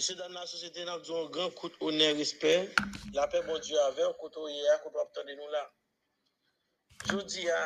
[0.00, 2.72] Mese dan nan sosyete nan djou gran kout onen respect,
[3.12, 5.60] la pe bon diyo ave, an kout ou ye a kout wap tande nou la.
[7.10, 7.58] Jodi a,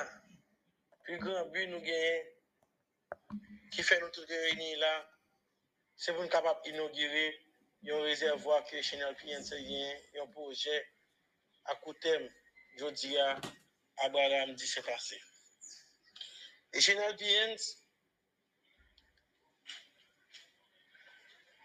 [1.07, 2.17] pi gran bu nou genye,
[3.77, 4.91] ki fe nou tout reyni la,
[5.95, 7.23] se pou nou kapap inogire,
[7.87, 10.75] yon rezervwa ke chenel piyense genye, yon proje,
[11.71, 12.27] akoutem,
[12.83, 13.31] jodi a,
[14.09, 15.23] abaram di se kase.
[16.75, 17.79] E chenel piyense,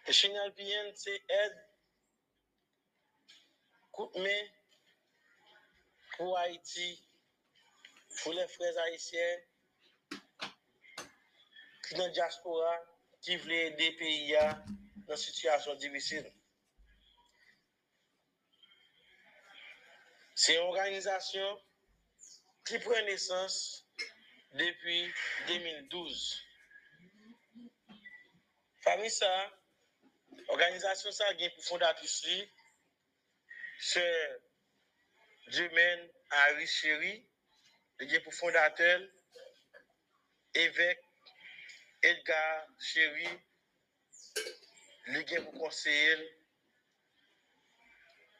[0.09, 1.13] e chenel piyen se
[1.43, 1.57] ed,
[3.93, 4.37] koutme,
[6.15, 6.87] pou Haiti,
[8.15, 9.43] pou le frez Haitien,
[11.85, 12.71] ki nan diaspora,
[13.21, 14.47] ki vle ede peyi ya,
[15.05, 16.25] nan sityasyon divisil.
[20.39, 21.61] Se yon organizasyon,
[22.65, 23.61] ki pren nesans,
[24.57, 24.99] depi
[25.53, 26.27] 2012.
[28.89, 29.33] Fami sa,
[30.47, 32.39] organizasyon sa gen pou fondatis li,
[33.91, 34.05] se
[35.49, 36.05] Djemen
[36.43, 37.13] Ari Cheri,
[37.99, 39.05] gen pou fondatel,
[40.63, 41.05] Evek
[42.09, 43.29] Edgar Cheri,
[45.13, 46.25] li gen pou konseyel,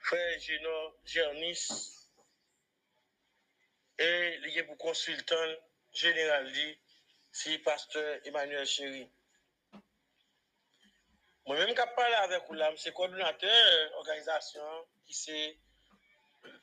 [0.10, 0.76] Frère Geno
[1.06, 1.66] Jernis,
[4.02, 4.12] e
[4.44, 5.56] li gen pou konsultan
[6.04, 6.70] general li,
[7.32, 9.06] si Pasteur Emmanuel Cheri.
[11.50, 15.40] Mwen men kap pale avek ou la, mse koordinateur organizasyon, ki se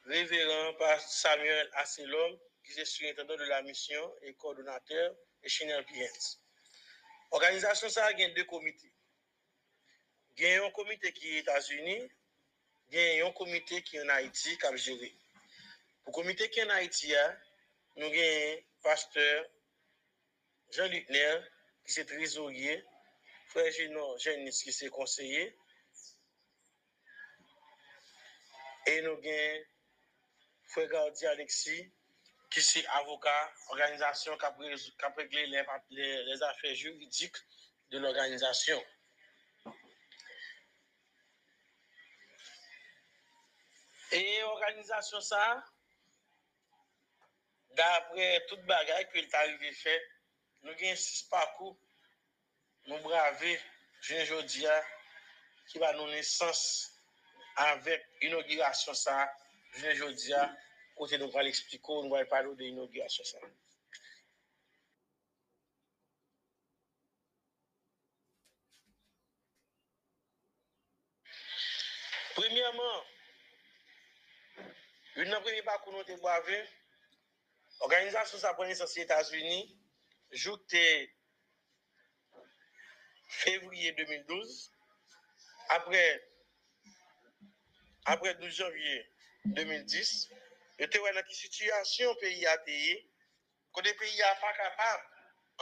[0.07, 6.21] Révérend par Samuel Asselom, ki se surintendant de la mission et coordonnateur et Chenel Piens.
[7.31, 8.87] Organizasyon sa gen de komite.
[10.39, 12.07] Gen yon komite ki Etats-Unis,
[12.95, 15.11] gen yon komite ki yon Haiti kap jere.
[16.05, 17.27] Pou komite ki yon Haiti ya,
[17.99, 19.47] nou gen pasteur
[20.71, 21.43] Jean-Luc Ner,
[21.83, 22.79] ki se trezorye,
[23.53, 25.47] frère Geno Jenis ki se konseye,
[28.87, 29.65] e nou gen
[30.71, 31.87] Frère Gaudi Alexis,
[32.51, 34.59] ki se avokat, organizasyon kap
[35.19, 37.37] regle les affaires juridik
[37.91, 38.83] de l'organizasyon.
[44.17, 45.43] E organizasyon sa,
[47.77, 49.97] dapre tout bagay ki el tarive fe,
[50.65, 51.75] nou gen sis pakou,
[52.87, 53.55] nou brave
[54.07, 54.75] jen jodia
[55.67, 56.63] ki ba nou nesans
[57.67, 59.17] avèk inogirasyon sa
[59.81, 60.45] jen jodia
[60.99, 63.43] kote nou pral ekspliko nou vay palo de inogirasyon sa.
[72.37, 72.97] Premiyaman,
[75.17, 76.59] yon nan premi bakou nou te brave,
[77.89, 79.73] organizasyon sa prene sa si Etats-Unis,
[80.45, 80.83] jouk te
[83.27, 84.71] fevriye 2012,
[85.69, 86.03] apre
[88.05, 88.97] apre 12 janvye
[89.59, 90.15] 2010,
[90.79, 92.97] yo te wè nan ki situasyon peyi a teye,
[93.75, 95.05] kode peyi a pa kapab,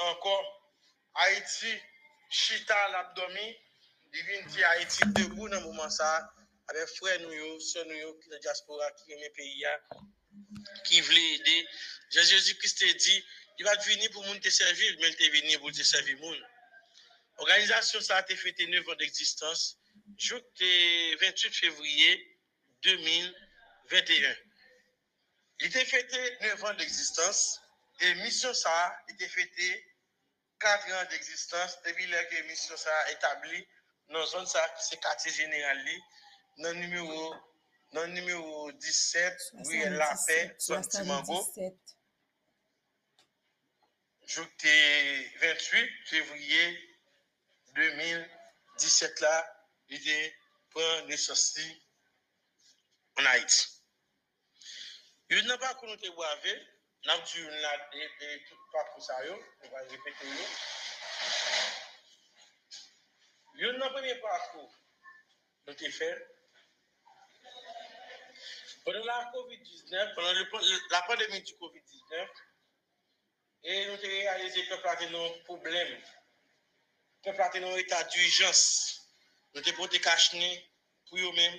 [0.08, 0.53] ankon,
[1.14, 1.72] Haiti,
[2.30, 3.47] chita l'abdomi,
[4.12, 6.08] divin di Haiti debou nan mouman sa,
[6.70, 9.76] ave fwè nou yo, sè nou yo, ki la diaspora, ki reme peyi a,
[10.88, 11.56] ki vle ede,
[12.14, 13.16] Jésus Christ te di,
[13.56, 16.42] di va vini pou moun te servil, men te vini pou te servil moun.
[17.43, 19.62] Organizasyon sa te fete 9 an d'eksistans,
[20.17, 20.71] joute
[21.22, 22.12] 28 fevriye
[22.87, 24.34] 2021.
[25.62, 27.43] Li te fete 9 an d'eksistans,
[28.03, 28.75] e misyon sa,
[29.09, 29.71] li te fete
[30.62, 33.65] 4 an d'eksistans, debi lè ke misyon sa etabli,
[34.15, 35.99] nan zon sa, se kate general li,
[36.62, 37.33] nan numero
[37.95, 40.11] nan numero 17, ouye la
[40.59, 41.39] son ti mango,
[44.27, 44.75] joute
[45.41, 46.65] 28 fevriye
[47.74, 49.34] 2017 la,
[49.90, 50.18] li te
[50.74, 51.66] pran nesosti
[53.20, 53.64] an Haiti.
[55.32, 56.54] Yon nan pa konon te wave,
[57.08, 60.46] nan tu yon la de tout pa pou sa yo, yon va repete yo.
[63.62, 64.70] Yon nan premye pa kou,
[65.66, 66.15] nou te fer.
[68.84, 70.32] Pendant la COVID-19, pendant
[70.91, 72.42] la pandémie du COVID-19,
[73.65, 75.28] et nou te réalisé que plate nou
[77.24, 79.09] probleme, que plate nou état d'urgence,
[79.54, 80.50] nou te pote kachne
[81.09, 81.54] pou yo mèm,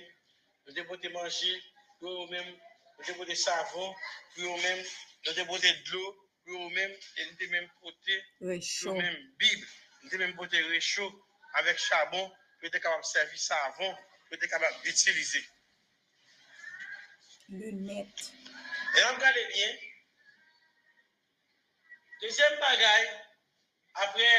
[0.66, 1.52] nou te pote manje
[1.98, 2.52] pou yo mèm,
[2.98, 3.94] nou te savon
[4.34, 4.84] pou yo mèm,
[5.26, 6.04] nou te pote dlo
[6.44, 9.66] pou yo mèm, et nou te mèm pote pou yo mèm bib,
[10.02, 11.10] nou te mèm pote rechou
[11.58, 12.30] avèk chabon,
[12.60, 13.98] pou yo te kapab servi savon,
[14.28, 15.42] pou yo te kapab utilize.
[17.50, 18.30] Le net.
[18.96, 19.74] E an gade bien,
[22.22, 23.04] dezem bagay,
[24.06, 24.30] apre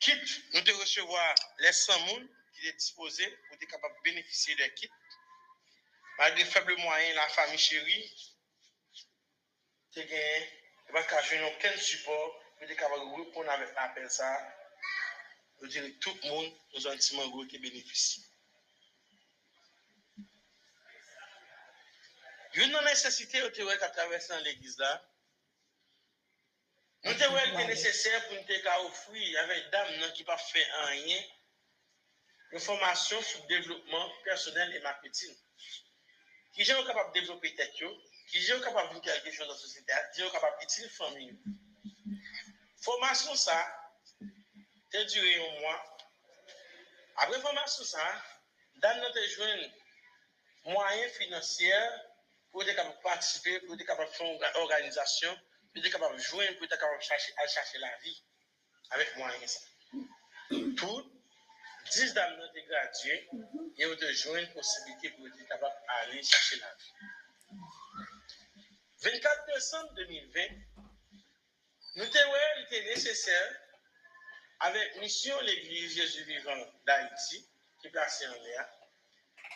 [0.00, 4.54] quitte nous de recevoir les 100 personnes qui étaient disposés pour être capables de bénéficier
[4.56, 4.90] des kits.
[6.18, 8.34] Malgré faibles moyens, la famille chérie,
[9.92, 10.48] tu as gagné,
[10.86, 14.56] qu'à aucun support pour être capable de répondre avec l'appel ça.
[15.62, 18.24] Je dirais que tout le monde, nous avons un mango qui bénéficie.
[22.54, 25.04] Une nécessité à travers l'église là,
[27.04, 30.38] Mwen te wèl te nesesèr pou mwen te ka ofwi avèk dam nan ki pa
[30.40, 31.18] fè anye
[32.54, 35.34] yon formasyon sou devlopman personel e marketing.
[36.56, 37.92] Ki jè wè kapap devlopè tèt yo,
[38.30, 40.88] ki jè wè kapap voun kelke chò nan sositè a, ki jè wè kapap itil
[40.96, 41.36] fòmi yo.
[42.88, 43.60] Formasyon sa,
[44.88, 45.76] te dure yon mwa.
[47.20, 48.10] Apre formasyon sa,
[48.80, 49.66] dam nan te jwen
[50.72, 51.98] mwayen finansyèr
[52.48, 55.36] pou te kapap patisipe, pou te kapap fè organizasyon
[55.82, 58.22] capable de jouer, pour être capable de chercher, chercher la vie
[58.90, 59.60] avec moyens.
[60.76, 61.12] Tout
[61.92, 63.28] 10 dames ont été graduées
[63.78, 66.92] et ont joué une possibilité pour être capable d'aller chercher la vie.
[69.02, 70.40] 24 décembre 2020,
[71.96, 72.34] nous avons
[72.66, 73.60] été nécessaire
[74.60, 76.56] avec mission l'Église Jésus vivant
[76.86, 77.46] d'Haïti,
[77.80, 78.68] qui est placée en l'air.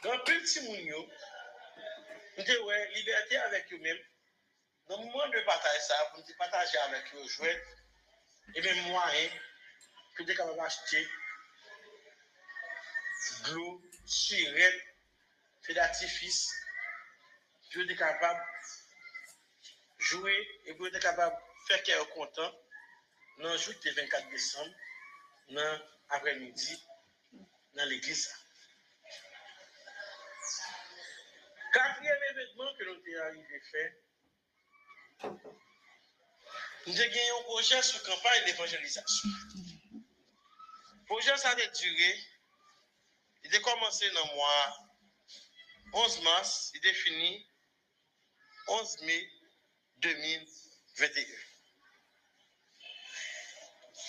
[0.03, 1.09] Dans Petit Mounio,
[2.37, 3.99] nous avons liberté avec eux-mêmes.
[3.99, 4.18] Dans
[4.89, 7.51] Nan mouman de pataj sa, pou mwen te pataje avèk yo jwè,
[8.57, 9.25] e men mwen e,
[10.15, 11.03] pou te kaman achete
[13.49, 13.75] glou,
[14.15, 14.79] siret,
[15.67, 16.39] fè d'atifis,
[17.69, 18.41] pou te kapab
[20.09, 21.37] jouè, e pou te kapab
[21.67, 22.57] fè kè yo kontan,
[23.45, 24.75] nan jout te 24 Desem,
[25.53, 25.87] nan
[26.17, 26.81] apremidi,
[27.77, 28.33] nan l'eglisa.
[31.77, 33.89] Katriye mè vèdman ke nou te arrive fè,
[35.23, 39.29] nous avons gagné un projet sur campagne d'évangélisation.
[39.93, 42.15] Le projet, ça a duré
[43.45, 44.79] il a commencé dans le mois
[45.95, 47.47] 11 mars, il est fini
[48.67, 49.31] 11 mai
[49.99, 51.25] 2021.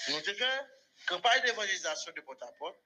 [0.10, 0.66] Nous avons fait
[1.08, 2.78] campagne d'évangélisation de porte à porte.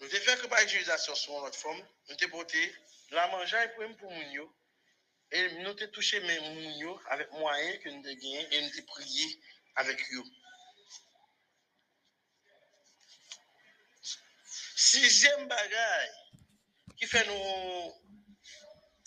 [0.00, 1.80] Nous avons fait campagne d'évangélisation sur notre forme.
[2.08, 2.74] Nous avons porté
[3.10, 3.68] la manger
[3.98, 4.52] pour Mounio.
[5.32, 9.40] Et nous avons touché Mounio avec moyens que nous avons gagné et nous avons prié
[9.74, 10.22] avec eux.
[14.76, 16.10] Sixième bagage
[16.96, 17.92] qui fait nous.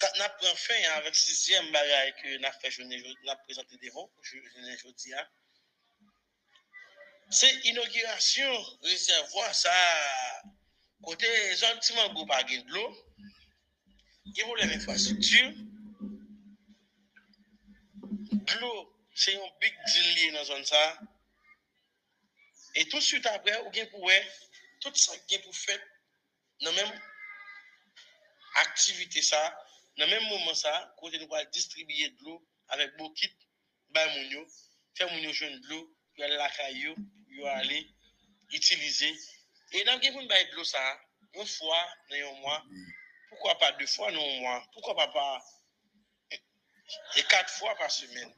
[0.02, 5.14] Nous pris fin avec sixième bagage que nous avons fait nous avons présenté devant, aujourd'hui.
[5.14, 5.28] Hein.
[7.30, 9.72] C'est inauguration réservoir ça
[11.04, 12.98] côté zone Timango par de l'eau.
[14.26, 15.69] Il y.
[18.54, 20.82] glou, se yon big deal liye nan zon sa.
[22.76, 24.18] E tout süt apre, ou gen pou we,
[24.84, 25.82] tout sa gen pou fet,
[26.64, 26.92] nan men
[28.64, 29.42] aktivite sa,
[30.00, 32.40] nan men mouman sa, kote nou wale distribiye glou,
[32.76, 33.36] avek bo kit,
[33.96, 34.46] bay moun yo,
[34.98, 35.88] fe moun yo joun glou,
[36.18, 36.96] yo ale lakay yo,
[37.36, 37.84] yo ale
[38.56, 39.12] itilize.
[39.74, 40.84] E nan gen pou nou bay glou sa,
[41.36, 41.80] yon fwa
[42.10, 42.60] nan yon mwa,
[43.32, 45.26] poukwa pa de fwa nan yon mwa, poukwa pa pa
[47.16, 48.34] et quatre fois par semaine.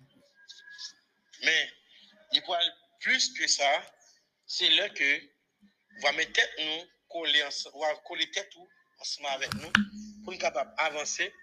[1.44, 1.74] Mais
[2.33, 2.56] il faut
[3.00, 3.86] plus que ça,
[4.45, 5.21] c'est là que
[5.97, 7.44] on va mettre tête nous, coller,
[7.76, 8.54] va coller tête
[8.99, 9.71] ensemble avec nous
[10.23, 11.33] pour nous capables d'avancer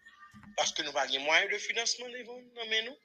[0.56, 2.40] parce que nous pas moyen de financement devant
[2.84, 2.96] nous.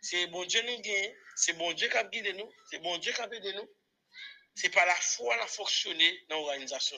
[0.00, 3.12] C'est bon Dieu nous gagne, c'est bon Dieu qui a guidé nous, c'est bon Dieu
[3.12, 3.68] qui a aidé nous.
[4.54, 6.96] C'est pas la foi qui a fonctionné dans l'organisation.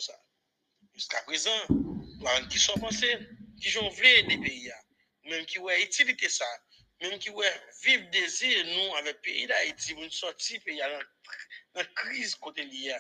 [0.95, 1.61] Jusqu'à présent,
[2.51, 3.19] qui sont pensés,
[3.61, 4.88] qui ont voulu des pays, même
[5.47, 6.47] qui ont utilisé ça,
[7.01, 7.43] même qui ont
[7.83, 10.81] vivre désir, nous, avec pays d'Haïti, pour sortir pays
[11.75, 12.97] la crise côté liée.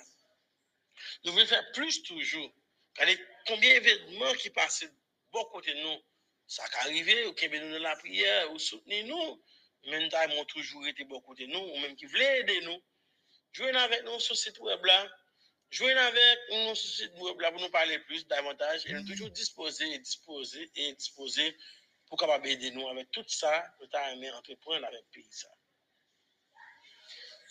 [1.25, 2.53] Nous voulons faire plus toujours.
[2.97, 4.85] Regardez combien d'événements qui passent
[5.33, 5.99] bon côté nous.
[6.47, 9.43] Ça a arrivé, ou qui nous dans la prière, ou soutenir nous.
[9.87, 12.83] Même temps, ont toujours été bon côté nous, ou même qui voulaient aider nous.
[13.53, 15.09] Jouez avec nous sur ce site web là.
[15.71, 18.87] Jouez avec nous sur ce site web pour nous parler plus, davantage.
[18.87, 21.57] Et nous toujours disposés et disposés et disposés
[22.09, 25.29] pour capable aider nous avec tout ça, nous avons entreprendre avec le pays.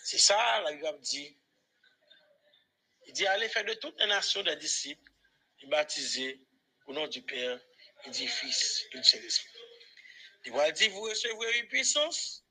[0.04, 1.36] C'est ça, la Bible dit.
[3.06, 5.10] Il dit, allez faire de toutes les nations des disciples
[5.60, 6.40] et baptiser
[6.86, 7.60] au nom du Père
[8.04, 9.48] et du Fils et du Saint-Esprit.
[10.44, 12.44] Il va dire, vous recevrez une puissance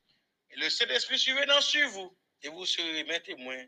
[0.49, 3.65] et le Saint-Esprit suivra sur vous et vous serez mes témoins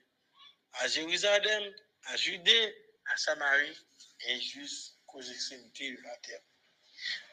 [0.74, 3.77] à Jérusalem, à Judée, à Samarie
[4.27, 6.41] et jusqu'aux extrémités de la terre.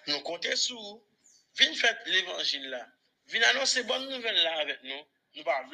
[0.07, 1.05] Nous comptons sur vous.
[1.57, 2.87] Venez faire l'évangile là.
[3.27, 5.03] Venez annoncer bonne nouvelle là avec nous.
[5.35, 5.65] Nous ne pas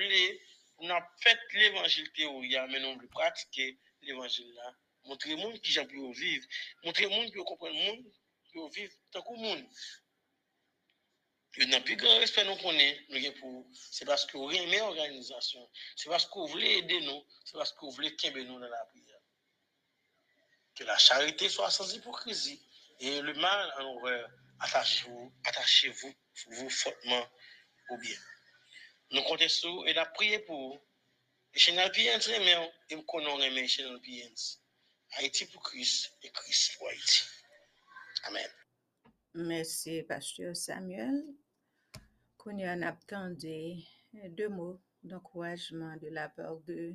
[0.80, 0.88] nous
[1.20, 4.74] fait l'évangile théorie, mais nous avons pratiqué l'évangile là.
[5.04, 6.46] Montrer monde qui j'ai pu vivre.
[6.84, 8.04] Montrer monde qui comprendre monde,
[8.50, 9.66] qui vivre tant que monde.
[11.58, 15.68] Et dans plus grand respect nous connaît, nous pour, c'est parce que vous aimez l'organisation,
[15.96, 18.68] c'est parce que vous voulez aider nous, c'est parce que vous voulez qu'aimer nous dans
[18.68, 19.20] la prière.
[20.74, 22.62] Que la charité soit sans hypocrisie
[23.00, 24.30] et le mal en horreur,
[24.61, 26.14] attachez-vous, attachez-vous,
[26.49, 27.26] vous fortement
[27.90, 28.18] au bien.
[29.11, 34.28] Nous sur et la prière pour nous, bien mais et nous connaissons chez nous, bien.
[35.16, 37.25] Haïti pour Christ et Christ pour Haïti.
[38.25, 38.49] Amen.
[39.34, 41.25] Merci, Pasteur Samuel.
[42.38, 43.76] Qu'on y en attendait
[44.30, 46.94] deux mots d'encouragement de la part de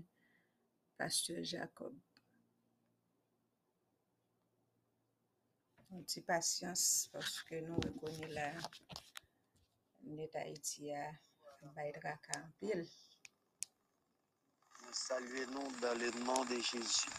[0.97, 1.95] Pasteur Jacob.
[5.89, 8.51] Un petit patience parce que nous reconnaissons la
[10.03, 11.09] net Haïti à
[11.75, 12.85] Baïdraka pile.
[14.91, 17.09] Saluez-nous dans le nom de Jésus.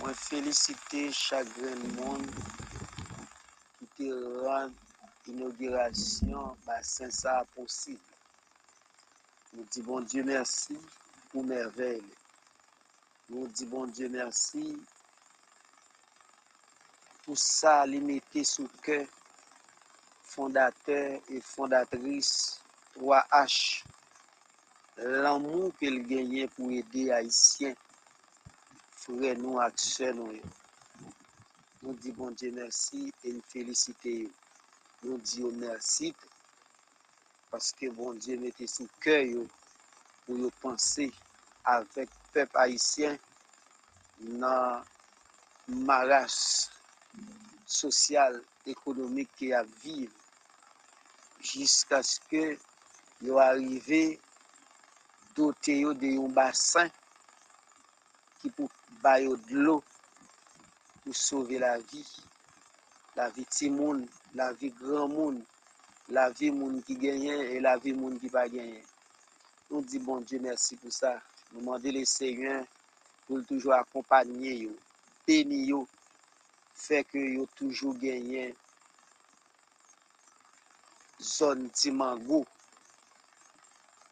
[0.00, 1.56] Moi, féliciter chaque
[1.96, 2.28] monde
[3.78, 4.70] qui te rend
[5.28, 8.00] inauguration bassin ça possible.
[9.52, 10.76] Nous disons bon Dieu merci
[11.30, 12.02] pour merveille.
[13.28, 14.76] Nous disons bon Dieu merci
[17.24, 18.98] pou sa li mette sou ke
[20.34, 22.30] fondateur e fondatris
[22.96, 23.56] 3H.
[25.22, 27.74] L'anmou ke l genye pou ede Haitien
[29.00, 30.52] fure nou ak se nou yo.
[31.80, 34.30] Nou di bon diye mersi e nou felicite yo.
[35.02, 36.12] Nou di yo mersi
[37.50, 39.48] paske bon diye mette sou ke yo
[40.26, 41.08] pou yo panse
[41.74, 43.18] avèk pep Haitien
[44.20, 44.84] nan
[45.88, 46.38] maras
[47.78, 48.34] sosyal,
[48.72, 50.10] ekonomik ki ap viv
[51.44, 52.44] jiska skè
[53.26, 54.02] yo arrive
[55.36, 56.88] dote yo de yon basan
[58.40, 58.68] ki pou
[59.04, 59.76] bayo dlo
[61.02, 62.04] pou sove la vi.
[63.14, 64.00] La vi timoun,
[64.34, 65.36] la vi gran moun
[66.16, 68.82] la vi moun ki genyen e la vi moun ki pa genyen.
[69.68, 71.12] Nou di bon Diyo mersi pou sa.
[71.52, 72.66] Nou mande le seyen
[73.26, 74.72] pou toujou akompanyen yo,
[75.24, 75.84] peni yo
[76.74, 78.54] fait que yo toujours gagné
[81.20, 82.44] zone Timango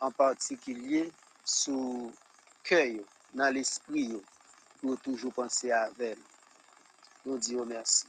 [0.01, 1.13] en particulier
[1.45, 2.13] sous
[2.63, 3.01] cœur
[3.35, 4.23] dans l'esprit yo,
[4.81, 6.19] pour toujours penser à elle.
[7.25, 8.07] Nous disons merci.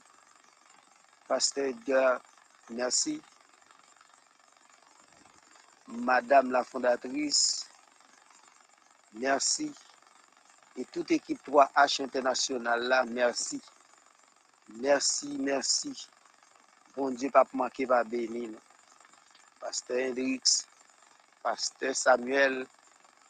[1.27, 2.21] Pasteur Edgar,
[2.69, 3.21] merci.
[5.87, 7.67] Madame la fondatrice,
[9.13, 9.71] merci.
[10.75, 13.61] Et toute équipe 3H internationale merci.
[14.81, 15.93] Mersi, mersi.
[16.95, 18.53] Bon Dje pap manke va benin.
[19.61, 20.63] Pastor Hendrix,
[21.43, 22.65] Pastor Samuel,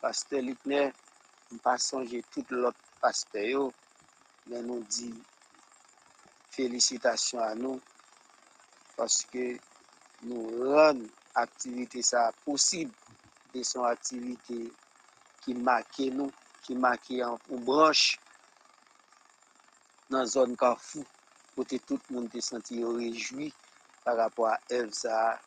[0.01, 0.93] Pastor Litner,
[1.53, 3.63] mpasonje tout lot pastor yo.
[4.50, 5.09] Men nou di
[6.55, 7.81] felicitasyon an nou.
[8.97, 9.45] Paske
[10.27, 11.03] nou ron
[11.39, 12.91] aktivite sa posib.
[13.53, 14.59] E son aktivite
[15.43, 16.31] ki make nou,
[16.65, 18.17] ki make an ou broche
[20.09, 21.05] nan zon ka fou.
[21.62, 23.53] Que tout le monde se sente réjoui
[24.03, 25.39] par rapport à Elsa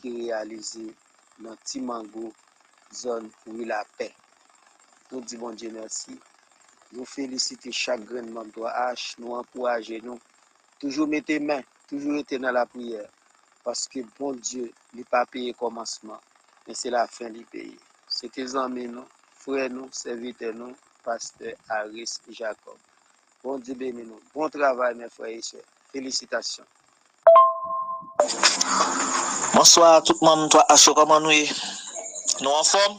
[0.00, 0.94] qui réalisé
[1.38, 2.32] dans Timango,
[2.92, 4.14] zone où il a paix.
[5.12, 6.18] Nous disons bon Dieu merci.
[6.92, 10.18] Nous félicitons chaque grain de membre H, nous encourageons.
[10.78, 13.08] Toujours mettez main, toujours être dans la prière.
[13.62, 16.20] Parce que bon Dieu, il n'a pas payé commencement,
[16.66, 17.78] mais c'est la fin du pays.
[18.08, 19.88] C'était amis nous, frères nous,
[20.54, 22.76] nous, pasteur Harris Jacob.
[23.42, 24.20] Bon Dieu bénis nous.
[24.34, 25.62] Bon travail, mes frères et sœurs.
[25.90, 26.64] Félicitations.
[29.54, 32.98] Bonsoir tout le monde, toi Acho, comment nous en forme?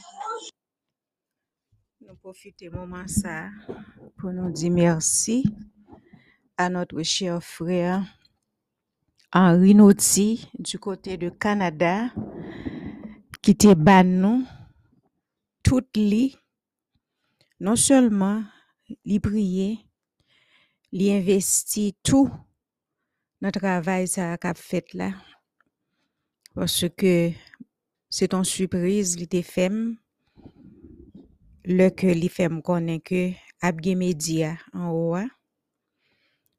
[2.01, 3.49] Nous profitons de moment ça
[4.17, 5.43] pour nous dire merci
[6.57, 8.03] à notre cher frère
[9.31, 12.09] Henri Nauti du côté de Canada
[13.43, 14.43] qui te ban nous
[15.63, 16.35] tout li
[17.59, 18.43] non seulement
[19.05, 19.79] li prier
[20.91, 22.27] li investi tou
[23.41, 25.13] nan travay sa kap fet la.
[26.51, 27.13] Paske
[28.11, 29.95] se ton sürpriz li te fem,
[31.63, 33.31] le ke li fem konen ke
[33.63, 35.23] ap gen media an owa.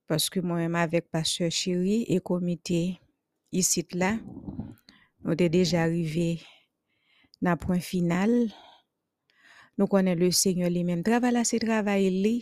[0.08, 2.80] Paske mwen ema vek pasche chiri e komite
[3.52, 4.14] isit la,
[5.20, 6.40] nou te deja arrive
[7.44, 8.32] nan pon final.
[9.76, 11.04] Nou konen le senyo li men.
[11.04, 12.36] Trava la se travay li,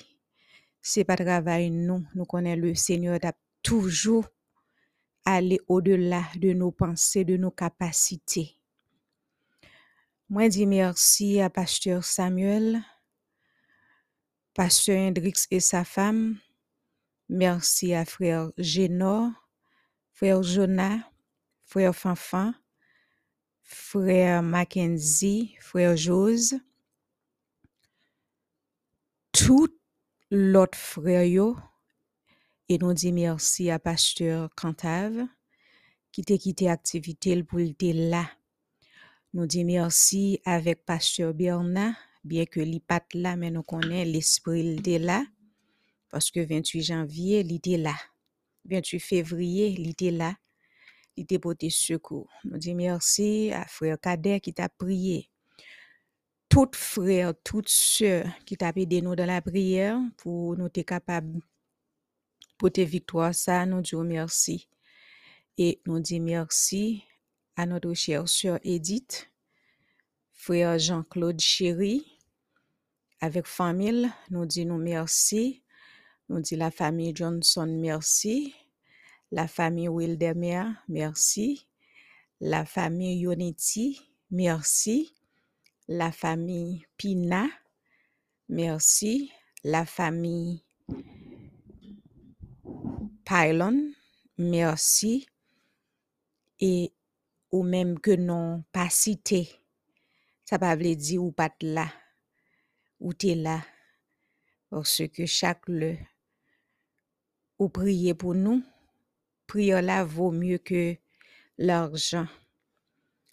[0.82, 3.32] c'est pas travail nous nous connaissons le Seigneur t'a
[3.62, 4.26] toujours
[5.24, 8.56] aller au-delà de nos pensées de nos capacités.
[10.28, 12.82] Moi dis merci à pasteur Samuel,
[14.54, 16.38] pasteur Hendrix et sa femme.
[17.28, 19.30] Merci à frère Génor,
[20.12, 20.98] frère Jonah,
[21.64, 22.52] frère Fanfan,
[23.62, 26.56] frère Mackenzie, frère Jose,
[29.32, 29.79] tout
[30.30, 31.24] l'autre frère
[32.68, 35.26] et nous dit merci à pasteur Cantave,
[36.12, 38.30] qui t'a quitté activité pour était là.
[39.34, 45.00] Nous dit merci avec pasteur Bernard, bien que li pat nous connaît l'esprit il était
[45.00, 45.24] là,
[46.10, 47.96] parce que 28 janvier, était là.
[48.66, 50.36] 28 février, était là.
[51.16, 52.30] Il était porté secours.
[52.44, 55.28] Nous dit merci à frère Kader qui t'a prié.
[56.50, 61.40] Toutes frères, toutes sœurs qui t'a aidé nous dans la prière pour nous être capables
[62.60, 64.68] porter victoire ça, nous disons merci.
[65.56, 67.02] Et nous dit merci
[67.56, 69.30] à notre chère sœur Edith,
[70.32, 72.04] frère Jean-Claude Chéri,
[73.22, 75.62] avec famille, nous disons merci.
[76.28, 78.54] Nous dit la famille Johnson, merci.
[79.30, 81.66] La famille Wildermer, merci.
[82.40, 85.14] La famille Unity, merci.
[85.92, 87.48] La famille Pina,
[88.48, 89.32] merci.
[89.64, 90.62] La famille
[93.24, 93.92] Pylon,
[94.38, 95.26] merci.
[96.60, 96.92] Et
[97.50, 99.50] ou même que non pas cité,
[100.44, 101.92] ça pas veut dire ou pas là,
[103.00, 103.60] ou t'es là.
[104.68, 105.96] Parce que chaque le
[107.58, 108.62] ou prier pour nous,
[109.48, 110.94] prière là vaut mieux que
[111.58, 112.28] l'argent.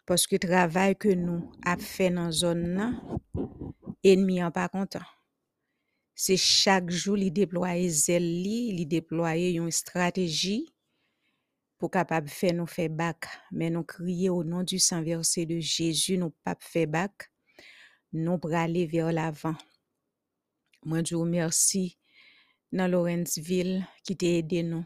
[0.07, 2.93] Parce que travail que nous a fait dans zone là,
[4.05, 5.05] ennemi en pas content.
[6.15, 10.65] C'est chaque jour li déployer zèle li, li déployer une stratégie
[11.77, 13.27] pour capable faire nous faire bac.
[13.51, 17.29] Mais nous crier au nom du sang versé de Jésus, nous pas faire bac.
[18.13, 19.57] Nous aller vers l'avant.
[20.85, 21.97] Moi, je vous remercie
[22.71, 24.85] dans Lawrenceville qui t'a aidé nous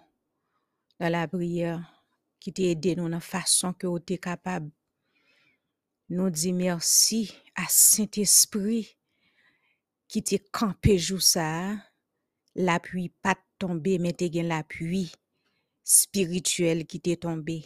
[0.99, 1.79] dans la prière,
[2.39, 4.71] qui t'a aidé nous dans la façon que vous êtes capable.
[6.13, 8.97] Nous dit merci à Saint-Esprit
[10.09, 11.73] qui t'a campé jour ça.
[12.53, 15.13] L'appui pas tombé, mais t'es gen l'appui
[15.85, 17.63] spirituel qui t'est tombé.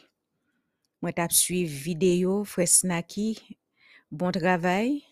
[1.02, 3.58] Moi, t'as suivi vidéo, frère Snaki.
[4.12, 5.04] Bon travail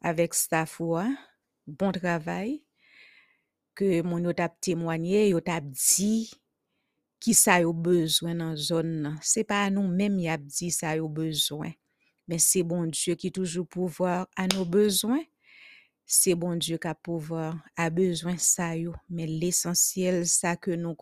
[0.00, 0.82] avec staff.
[1.68, 2.64] Bon travail
[3.76, 6.32] que mon yo t'a témoigné, yo t'a dit
[7.20, 9.16] qui ça yo besoin dans zone.
[9.22, 11.70] C'est pas nous même y a dit ça yo besoin,
[12.28, 15.22] mais c'est bon Dieu qui toujours pouvoir à nos besoins.
[16.06, 20.96] C'est bon Dieu qui a pouvoir à besoin ça yo, mais l'essentiel ça que nous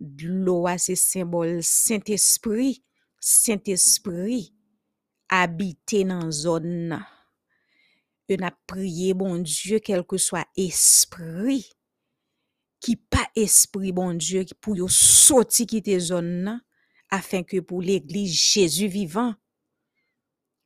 [0.00, 2.84] de l'eau c'est symbole Saint-Esprit,
[3.20, 4.52] Saint-Esprit
[5.28, 7.04] habiter dans zone nan.
[8.30, 11.70] On a prié bon Dieu quel que soit esprit
[12.80, 16.60] qui pas esprit bon Dieu pour yo sorti quitter zone
[17.10, 19.34] afin que pour l'église Jésus vivant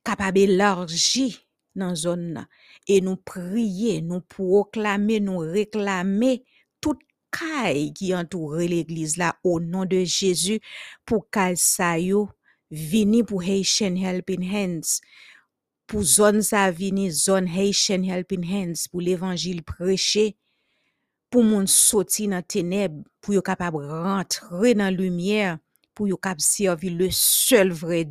[0.03, 1.39] capable élargi
[1.75, 2.47] dans zone nan
[2.87, 6.43] et nous prier, nous proclamer, nous réclamer
[6.81, 6.99] toute
[7.31, 10.59] caille qui entoure l'église là au nom de Jésus
[11.05, 12.29] pour caille sa yo
[12.69, 15.01] vini pour Haitian Helping Hands.
[15.87, 20.37] Pour zone sa vini zone Haitian Helping Hands pour l'évangile prêché
[21.29, 25.57] pour moun sorti dans ténèbres pour yo capable rentrer dans lumière
[25.95, 28.05] pour yo capable servir le seul vrai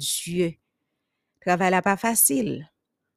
[1.43, 2.61] Travay la pa fasil,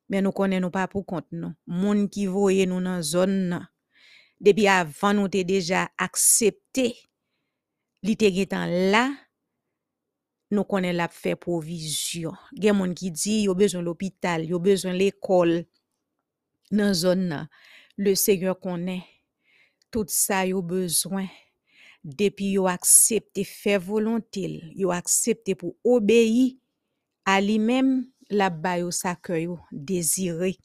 [0.09, 1.53] men nou konen nou pa pou kont nou.
[1.69, 3.67] Moun ki voye nou nan zon nan.
[4.41, 6.89] Depi avan nou te deja aksepte,
[8.05, 9.05] li te getan la,
[10.53, 12.35] nou konen la fe provizyon.
[12.57, 15.59] Gen moun ki di, yo bezon l'opital, yo bezon l'ekol,
[16.75, 17.49] nan zon nan.
[17.95, 18.99] Le Seigneur konen,
[19.93, 21.29] tout sa yo bezwen.
[22.05, 26.59] Depi yo aksepte fe volontil, yo aksepte pou obeyi
[27.25, 30.57] a li menm, la ba yo sa yo désiré.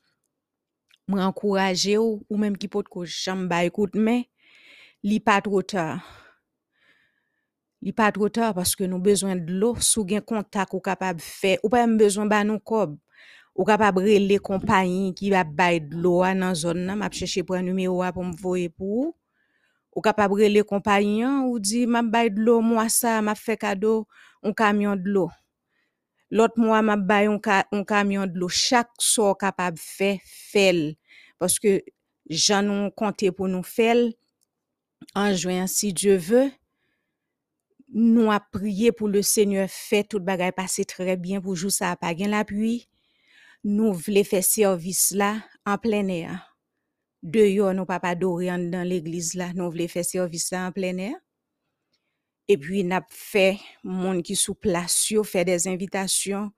[1.08, 4.28] Moi encourager ou ou même qui peut ko jambe ba écoute mais
[5.02, 6.00] li pas trop tard.
[7.82, 9.74] Li pas trop tard parce que nous besoin de l'eau.
[9.80, 12.96] Sou gen contact ou capable faire ou pas même besoin ba nous cob
[13.54, 17.56] ou capable les compagnie qui va bay de l'eau dans zone nan m'a chercher pour
[17.56, 19.14] un numéro pour me voyer pour
[19.94, 20.00] ou.
[20.00, 24.06] capable les compagnie ou dit m'a bay de l'eau moi ça m'a fait cadeau
[24.42, 25.30] un camion de l'eau
[26.30, 30.96] l'autre mois m'a bay un, ca- un camion de l'eau chaque so capable faire fait
[31.38, 31.82] parce que
[32.28, 33.96] j'en nous compté pour nous faire
[35.14, 36.50] en juin si Dieu veut
[37.92, 41.96] nous a prié pour le Seigneur fait tout bagay passer très bien pour jour ça
[41.96, 42.88] pas gen la pluie
[43.64, 46.56] nous voulons faire service là en plein air.
[47.22, 50.96] Dehors, nous pas adorer en- dans l'église là, nous voulons faire service là en plein
[50.98, 51.16] air.
[52.50, 56.50] Et puis, n'a fait moun qui sous place yo, fait des invitations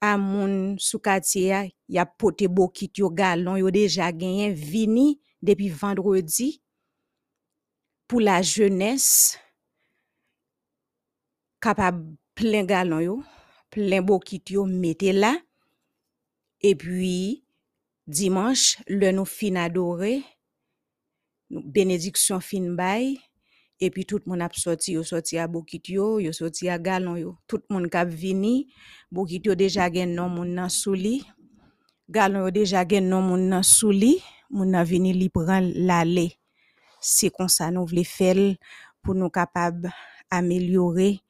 [0.00, 5.20] à moun sous quartier a, y a poté bokit yo galon yo déjà gagné vini
[5.42, 6.62] depuis vendredi
[8.08, 9.38] pour la jeunesse
[11.60, 13.22] capable plein galon yo,
[13.68, 15.36] plein bokit yo mettez là.
[16.62, 17.44] Et puis
[18.06, 20.22] dimanche le nous fin nou-
[21.50, 23.18] bénédiction fin bay
[23.80, 27.16] et puis tout moun ap sorti yo sorti à bokit yo, yo sorti à galon
[27.16, 27.36] yo.
[27.46, 28.68] Tout moun k'ap vini,
[29.10, 31.22] bokit yo déjà gen non moun nan sou li,
[32.08, 34.16] galon yo déjà gen non moun nan sou li,
[34.50, 36.30] moun nan vini li pran l'ale.
[37.06, 38.56] C'est comme ça nous vle faire
[39.02, 39.92] pour nous capable
[40.30, 41.20] améliorer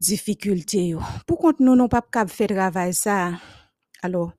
[0.00, 1.00] difficulté yo.
[1.28, 3.38] Pour contre nous non pas cap faire travail ça.
[4.02, 4.32] Alors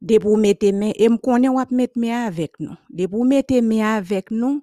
[0.00, 2.76] de pou mette main et m konnen wap mette main avec nous.
[2.88, 4.62] De pou mette main avec nous,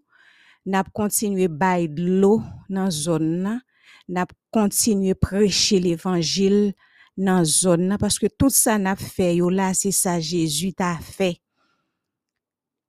[0.67, 3.61] nap continuer bay de l'eau dans zone nan,
[4.09, 6.73] nap continuer prêcher l'évangile
[7.17, 11.41] dans zone parce que tout ça n'a fait yo là c'est ça Jésus t'a fait.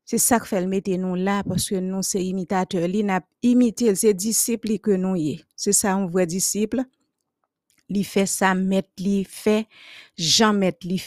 [0.04, 4.14] C'est ça que fait le là parce que nous c'est imitateur li n'a imité c'est
[4.14, 5.44] disciple li que nous y.
[5.54, 6.82] C'est ça un vrai disciple.
[7.88, 9.66] Li fait ça mettre li fait
[10.16, 11.00] Jean mettre li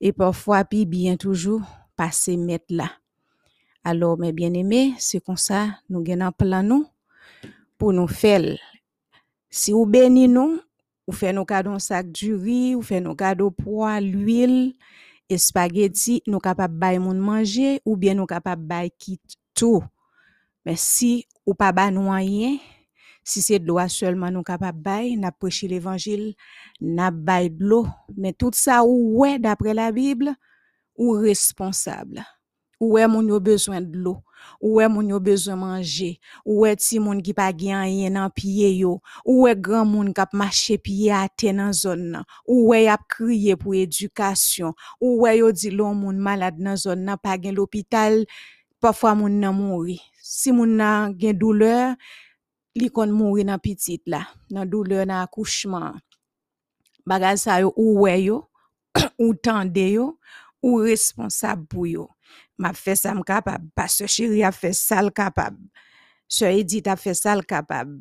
[0.00, 1.62] et parfois puis bien toujours
[1.96, 2.90] passer mettre là.
[3.90, 6.86] Alors mes bien-aimés, c'est comme ça nous un plan nous
[7.78, 8.58] pour nous faire.
[9.48, 10.60] Si ou béni nous,
[11.06, 14.74] ou fait nos cadeaux sac du riz, ou fait nos cadeaux poids, l'huile,
[15.30, 19.22] et spaghetti, nous capable bay moun manger ou bien nous capable bay kit
[19.54, 19.82] tout.
[20.66, 22.58] Mais si ou pas ba nou rien,
[23.24, 26.34] si c'est de l'eau seulement nous capable bay, n'a prêché l'évangile,
[26.78, 27.86] n'a de l'eau,
[28.18, 30.34] mais tout ça ou ouais d'après la Bible,
[30.94, 32.22] ou responsable.
[32.80, 34.22] Ou est moun yo besoin de l'eau,
[34.60, 38.30] ou est moun yo besoin manger, ou est ti moun qui pa gen rien nan
[38.30, 40.30] pied yo, ou est grand moun k'ap
[41.36, 45.92] terre dans zone nan, ou est ap crier pour éducation, ou est yo di l'on
[45.94, 48.24] moun malade dans zone nan pa gen l'hôpital,
[48.80, 50.00] parfois moun nan mouri.
[50.22, 51.96] Si moun nan gen douleur,
[52.76, 55.98] li kon mouri nan pitit la, nan douleur nan accouchement.
[57.04, 58.44] Bagay sa yo ou wè yo,
[59.18, 60.20] ou tande yo,
[60.62, 62.08] ou responsable pour yo.
[62.58, 65.58] M'a fait ça capable, pasteur chéri a fait ça l capable.
[66.26, 68.00] Sœur Edith a fait ça l capable.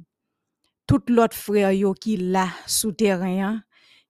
[0.88, 3.62] Tout l'autre frère yo qui là souterrain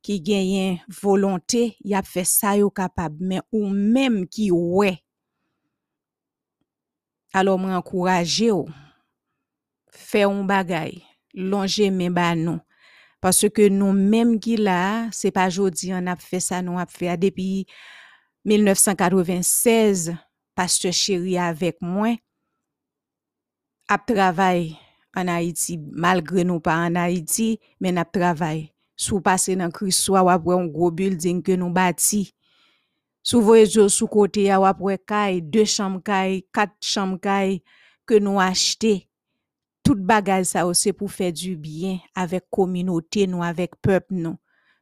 [0.02, 5.04] qui genyen volonté, y a fait ça yo capable, mais ou même qui ouais.
[7.34, 8.68] Alors m'encourage yo,
[9.92, 12.34] fè un bagay, longe men ba.
[13.20, 16.86] Parce que nous même qui là, c'est pas jodi on a fait ça, nous a
[16.86, 17.66] fait depuis
[18.46, 20.16] 1996,
[20.58, 22.18] pasteur chéri avec moi,
[23.88, 24.76] ap travail
[25.16, 28.74] en Haïti, malgré nous pas en Haïti, mais n'a travail.
[28.96, 32.32] Sou passe dans Christois, wap wè un gros building que nous bâti.
[33.22, 36.02] Sou voye jo sou kote ya wap wè kay, deux chambres
[36.52, 37.62] quatre chambres
[38.08, 39.08] que nous acheté.
[39.84, 44.38] Tout bagay ça c'est pour faire du bien avec communauté nous, avec peuple nous.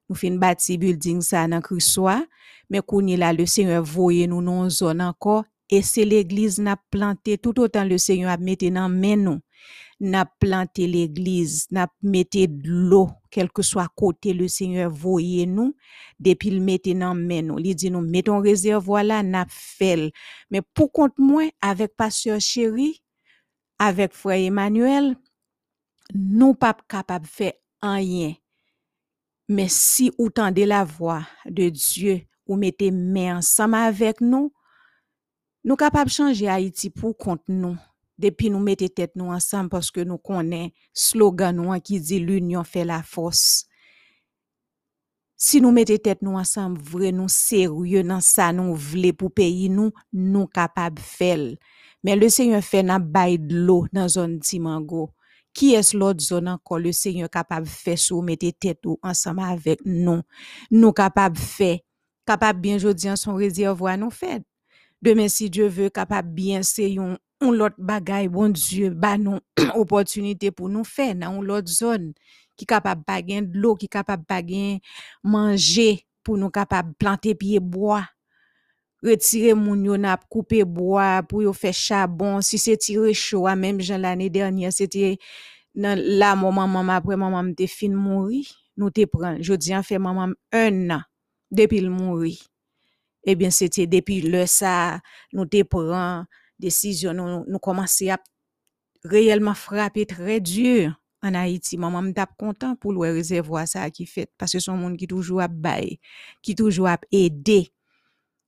[0.07, 2.25] Nous fin bâti building ça dans Christois,
[2.69, 7.37] mais kouni là le Seigneur voye nous non zone encore et c'est l'église n'a planté
[7.37, 9.39] tout autant le Seigneur a mette dans main nous.
[9.99, 15.75] N'a planté l'église, n'a mette de l'eau, quel que soit côté le Seigneur voye nous,
[16.19, 17.59] depuis le mette dans main nous.
[17.59, 20.11] Il dit nous mettons réservoir là, n'a fait.
[20.51, 23.01] Mais pour compte moi, avec pasteur chéri,
[23.79, 25.15] avec frère Emmanuel,
[26.13, 28.33] nous pas capable faire rien.
[29.47, 34.51] Mais si ou tendez la voix de Dieu, ou mettez main ensemble avec nous,
[35.65, 37.73] Nou kapap chanje Haiti pou kont nou.
[38.21, 42.67] Depi nou mette tet nou ansam paske nou konen slogan nou an ki di l'union
[42.67, 43.65] fe la fos.
[45.33, 49.65] Si nou mette tet nou ansam vre nou serye nan sa nou vle pou peyi
[49.73, 51.55] nou, nou kapab fel.
[52.05, 55.09] Men le seyon fe nan bay d'lo nan zon Timango.
[55.55, 59.81] Ki es lot zon ankon le seyon kapab fe sou mette tet nou ansam avek
[59.81, 60.21] nou.
[60.69, 61.79] Nou kapab fe.
[62.29, 64.45] Kapab bien jodi an son rezi avwa nou fed.
[65.05, 69.37] Demain si Dieu veut capable bien c'est yon on l'autre bagay bon Dieu ba nous
[69.75, 72.13] opportunité pour nous faire dans l'autre zone
[72.57, 74.79] qui capable pa gen de l'eau qui capable pa gen
[75.23, 78.03] manger pour nous capable planter pied bois.
[79.03, 79.95] Retirer moun yo
[80.27, 82.41] couper bois pour yo faire charbon.
[82.41, 85.19] Si c'est tiré chaud même l'année dernière c'était
[85.75, 88.47] dans la maman maman après maman m'te fin mourir.
[88.75, 91.01] Nous te prend jodi an fait maman un an
[91.51, 92.39] depuis le mourir.
[93.25, 94.99] Eh bien, c'était depuis le ça,
[95.33, 96.25] nous pran
[96.59, 98.17] décision, nous, nous commençons à
[99.03, 101.77] réellement frapper très dur en Haïti.
[101.77, 105.07] Maman me tape content pour le réservoir ça qui fait parce que son monde qui
[105.07, 105.99] toujours a bail,
[106.41, 107.71] qui toujours a aider.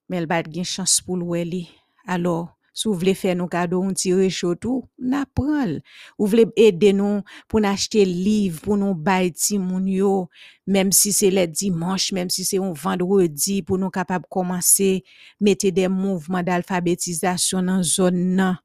[0.10, 1.64] Mais elle pas de chance pour le.
[2.06, 5.82] Alors, si vous voulez faire nos cadeaux, on tire chaud tout, n'a pral.
[6.20, 8.96] Vous voulez aider nous pour nous acheter livre, pour nous
[9.34, 10.30] ti moun yo,
[10.68, 15.04] même si c'est le dimanche, même si c'est un vendredi, pour nous capable commencer,
[15.42, 18.60] mettre des mouvements d'alphabétisation dans zone nan.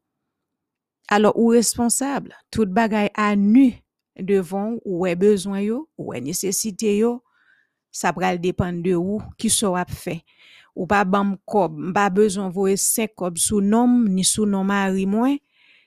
[1.09, 3.73] Alors, ou responsable, tout bagay à nu
[4.21, 7.03] devant ou est besoin yo, ou est nécessité
[7.91, 10.23] ça pral dépendre de ou, qui ap fait.
[10.73, 15.05] ou pa bam kob, mba bezon vowe 5 kob sou nom, ni sou nom mari
[15.09, 15.39] mwen,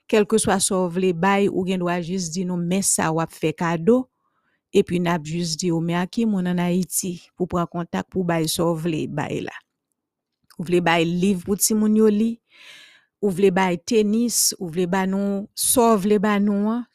[0.09, 3.33] kelke swa sou vle bay ou gen do a jist di nou men sa wap
[3.33, 4.03] fe kado,
[4.75, 8.25] epi nap jist di ou men a ki moun an Haiti pou pran kontak pou
[8.27, 9.55] bay sou vle bay la.
[10.59, 12.35] Ou vle bay liv pou ti moun yo li,
[13.23, 16.85] ou vle bay tenis, ou vle bay nou, sou vle bay nou an,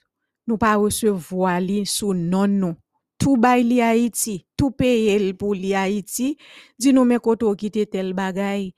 [0.49, 2.80] nou pa resevwa li sou non nou.
[3.21, 6.33] Tout bay li Haïti, tout paye l pour li Haïti,
[6.81, 8.71] di nou men koto kite tel bagay,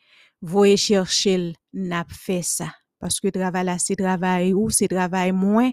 [0.43, 2.75] voye chercher n'a fait ça.
[2.99, 5.71] Parce que travail là, c'est travail ou, c'est travail moins,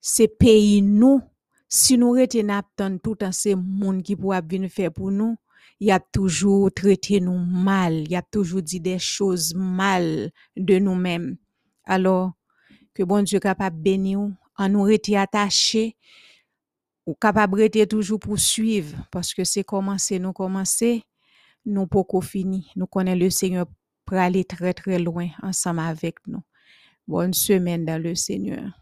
[0.00, 1.20] c'est pays nous.
[1.68, 5.36] Si nous rete n'a tan tout an se moun qui pour venir faire pour nous,
[5.80, 11.36] y a toujours traité nous mal, y a toujours dit des choses mal de nous-mêmes.
[11.84, 12.32] Alors,
[12.94, 14.20] que bon Dieu capable bénir
[14.56, 15.96] en nous rete attaché,
[17.08, 21.02] ou capable rete toujours poursuivre, parce que c'est commencer, nous commencer,
[21.64, 22.70] nous pas fini.
[22.76, 23.66] Nous connaissons le Seigneur
[24.04, 26.42] pour aller très très loin ensemble avec nous.
[27.06, 28.78] Bonne semaine dans le Seigneur.